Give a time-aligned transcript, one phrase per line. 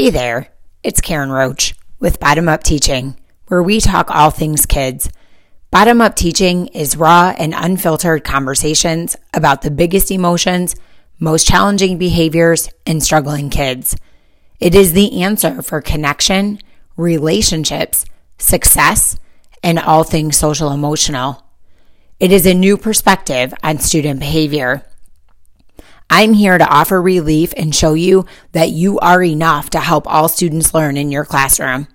[0.00, 0.48] Hey there,
[0.82, 5.10] it's Karen Roach with Bottom Up Teaching, where we talk all things kids.
[5.70, 10.74] Bottom Up Teaching is raw and unfiltered conversations about the biggest emotions,
[11.18, 13.94] most challenging behaviors, and struggling kids.
[14.58, 16.60] It is the answer for connection,
[16.96, 18.06] relationships,
[18.38, 19.18] success,
[19.62, 21.44] and all things social emotional.
[22.18, 24.82] It is a new perspective on student behavior.
[26.20, 30.28] I'm here to offer relief and show you that you are enough to help all
[30.28, 31.88] students learn in your classroom.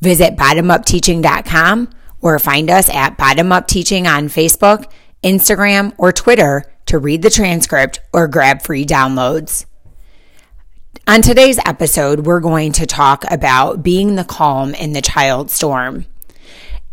[0.00, 4.88] Visit bottomupteaching.com or find us at Bottom Up Teaching on Facebook,
[5.24, 9.66] Instagram, or Twitter to read the transcript or grab free downloads.
[11.08, 16.06] On today's episode, we're going to talk about being the calm in the child storm.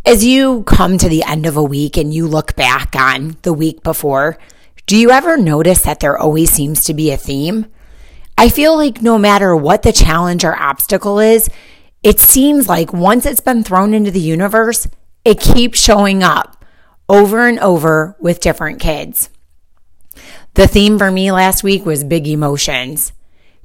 [0.04, 3.54] As you come to the end of a week and you look back on the
[3.54, 4.40] week before,
[4.86, 7.66] do you ever notice that there always seems to be a theme?
[8.38, 11.50] I feel like no matter what the challenge or obstacle is,
[12.04, 14.88] it seems like once it's been thrown into the universe,
[15.24, 16.64] it keeps showing up
[17.10, 19.30] over and over with different kids.
[20.54, 23.12] The theme for me last week was big emotions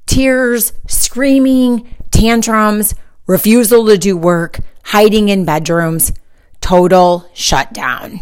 [0.07, 2.95] tears, screaming, tantrums,
[3.27, 6.13] refusal to do work, hiding in bedrooms,
[6.61, 8.21] total shutdown.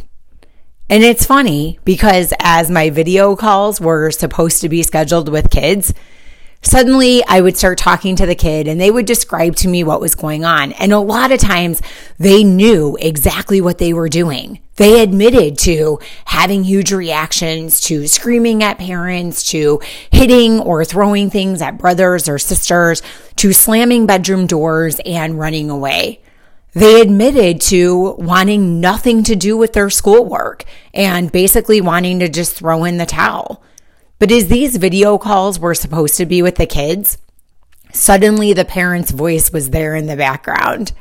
[0.91, 5.93] And it's funny because as my video calls were supposed to be scheduled with kids,
[6.63, 10.01] suddenly I would start talking to the kid and they would describe to me what
[10.01, 10.73] was going on.
[10.73, 11.83] And a lot of times
[12.19, 14.61] they knew exactly what they were doing.
[14.77, 21.61] They admitted to having huge reactions to screaming at parents, to hitting or throwing things
[21.61, 23.03] at brothers or sisters,
[23.37, 26.23] to slamming bedroom doors and running away
[26.73, 32.57] they admitted to wanting nothing to do with their schoolwork and basically wanting to just
[32.57, 33.63] throw in the towel.
[34.19, 37.19] But as these video calls were supposed to be with the kids,
[37.93, 40.93] suddenly the parent's voice was there in the background.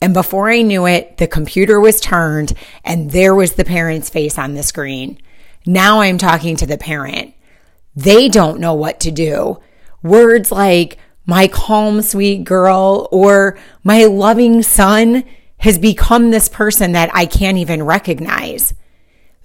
[0.00, 4.36] And before I knew it, the computer was turned and there was the parent's face
[4.38, 5.18] on the screen.
[5.64, 7.34] Now I'm talking to the parent.
[7.94, 9.60] They don't know what to do.
[10.02, 15.24] Words like, my calm, sweet girl or my loving son
[15.58, 18.74] has become this person that I can't even recognize.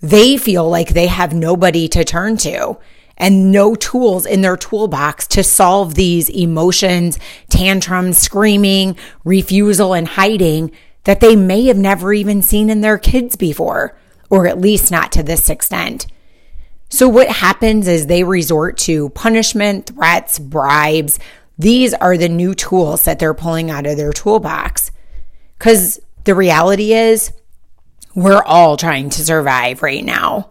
[0.01, 2.77] They feel like they have nobody to turn to
[3.17, 7.17] and no tools in their toolbox to solve these emotions,
[7.49, 10.71] tantrums, screaming, refusal, and hiding
[11.03, 13.97] that they may have never even seen in their kids before,
[14.29, 16.05] or at least not to this extent.
[16.89, 21.19] So, what happens is they resort to punishment, threats, bribes,
[21.57, 24.91] these are the new tools that they're pulling out of their toolbox.
[25.57, 27.31] Because the reality is,
[28.13, 30.49] we're all trying to survive right now.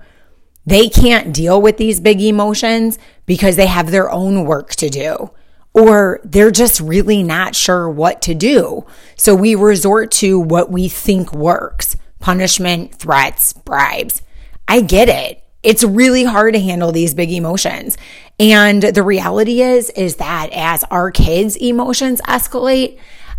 [0.65, 5.31] They can't deal with these big emotions because they have their own work to do,
[5.73, 8.85] or they're just really not sure what to do.
[9.17, 14.23] So we resort to what we think works punishment, threats, bribes.
[14.67, 17.99] I get it it's really hard to handle these big emotions.
[18.39, 22.99] And the reality is, is that as our kids' emotions escalate,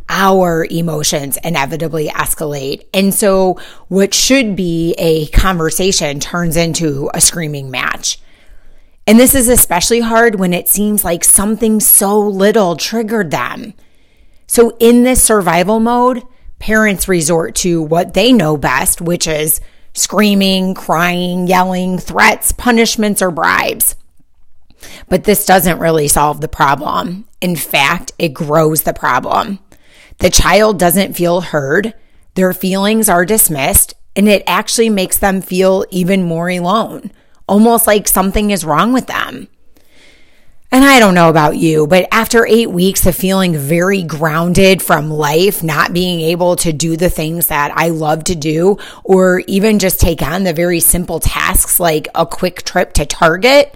[0.10, 2.86] our emotions inevitably escalate.
[2.94, 3.60] And so
[3.90, 8.20] what should be a conversation turns into a screaming match.
[9.06, 13.74] And this is especially hard when it seems like something so little triggered them.
[14.48, 16.24] So in this survival mode,
[16.60, 19.62] parents resort to what they know best, which is
[19.94, 23.96] screaming, crying, yelling, threats, punishments, or bribes.
[25.10, 27.26] But this doesn't really solve the problem.
[27.42, 29.60] In fact, it grows the problem.
[30.20, 31.94] The child doesn't feel heard,
[32.34, 37.12] their feelings are dismissed, and it actually makes them feel even more alone,
[37.48, 39.48] almost like something is wrong with them.
[40.72, 45.10] And I don't know about you, but after eight weeks of feeling very grounded from
[45.10, 49.80] life, not being able to do the things that I love to do, or even
[49.80, 53.74] just take on the very simple tasks like a quick trip to Target,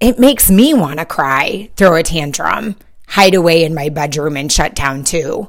[0.00, 2.76] it makes me want to cry, throw a tantrum,
[3.08, 5.48] hide away in my bedroom, and shut down too.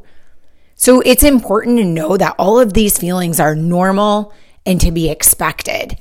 [0.76, 4.34] So it's important to know that all of these feelings are normal
[4.66, 5.98] and to be expected.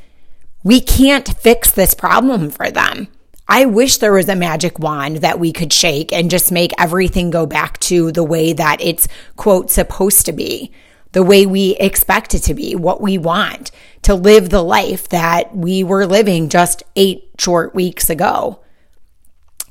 [0.63, 3.09] We can't fix this problem for them.
[3.49, 7.31] I wish there was a magic wand that we could shake and just make everything
[7.31, 9.07] go back to the way that it's,
[9.37, 10.73] quote, supposed to be,
[11.13, 13.71] the way we expect it to be, what we want
[14.03, 18.61] to live the life that we were living just eight short weeks ago.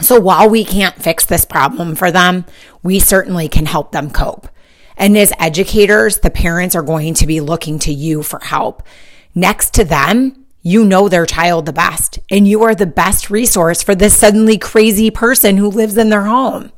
[0.01, 2.45] So while we can't fix this problem for them,
[2.83, 4.49] we certainly can help them cope.
[4.97, 8.83] And as educators, the parents are going to be looking to you for help.
[9.33, 13.83] Next to them, you know their child the best and you are the best resource
[13.83, 16.71] for this suddenly crazy person who lives in their home.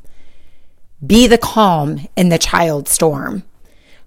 [1.05, 3.43] Be the calm in the child storm.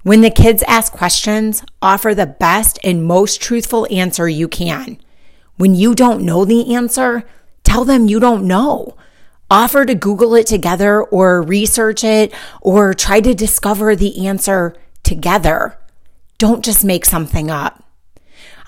[0.02, 4.98] When the kids ask questions, offer the best and most truthful answer you can.
[5.56, 7.22] When you don't know the answer,
[7.64, 8.96] tell them you don't know.
[9.50, 12.32] Offer to Google it together or research it
[12.62, 15.76] or try to discover the answer together.
[16.38, 17.84] Don't just make something up.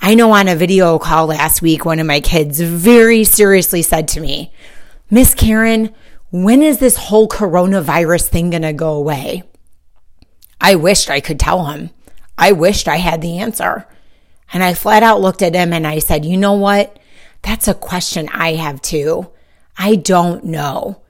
[0.03, 4.07] I know on a video call last week, one of my kids very seriously said
[4.09, 4.53] to me,
[5.09, 5.95] Miss Karen,
[6.31, 9.45] when is this whole coronavirus thing going to go away?
[10.63, 11.91] I wished I could tell him.
[12.39, 13.87] I wished I had the answer.
[14.53, 16.99] And I flat out looked at him and I said, you know what?
[17.43, 19.29] That's a question I have too.
[19.77, 21.03] I don't know.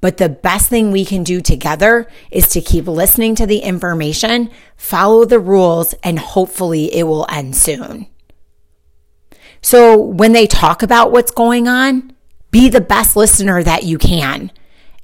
[0.00, 4.50] But the best thing we can do together is to keep listening to the information,
[4.76, 8.06] follow the rules, and hopefully it will end soon.
[9.60, 12.14] So when they talk about what's going on,
[12.50, 14.52] be the best listener that you can.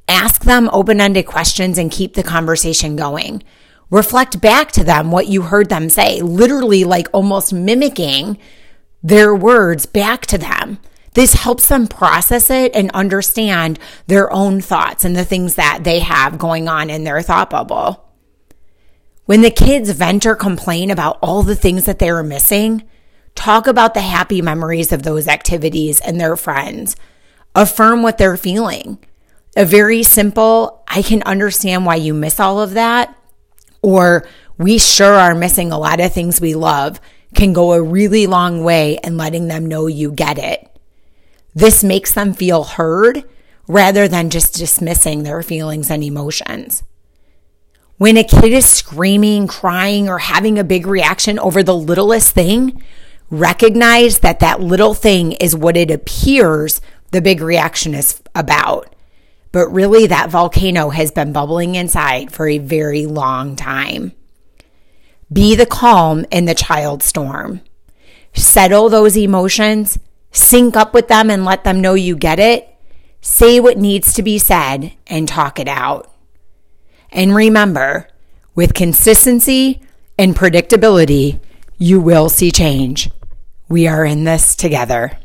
[0.08, 3.42] Ask them open ended questions and keep the conversation going
[3.90, 8.38] reflect back to them what you heard them say, literally like almost mimicking
[9.02, 10.78] their words back to them.
[11.14, 16.00] This helps them process it and understand their own thoughts and the things that they
[16.00, 18.12] have going on in their thought bubble.
[19.24, 22.82] When the kids vent or complain about all the things that they are missing,
[23.34, 26.96] talk about the happy memories of those activities and their friends.
[27.54, 28.98] Affirm what they're feeling.
[29.56, 33.16] A very simple, I can understand why you miss all of that
[33.82, 34.26] or
[34.58, 37.00] we sure are missing a lot of things we love
[37.34, 40.68] can go a really long way in letting them know you get it.
[41.54, 43.24] This makes them feel heard
[43.68, 46.82] rather than just dismissing their feelings and emotions.
[47.98, 52.82] When a kid is screaming, crying, or having a big reaction over the littlest thing,
[53.30, 56.80] recognize that that little thing is what it appears
[57.10, 58.94] the big reaction is about
[59.56, 64.12] but really that volcano has been bubbling inside for a very long time.
[65.32, 67.62] Be the calm in the child storm.
[68.34, 69.98] Settle those emotions,
[70.30, 72.68] sync up with them and let them know you get it.
[73.22, 76.12] Say what needs to be said and talk it out.
[77.10, 78.08] And remember,
[78.54, 79.80] with consistency
[80.18, 81.40] and predictability,
[81.78, 83.08] you will see change.
[83.70, 85.18] We are in this together.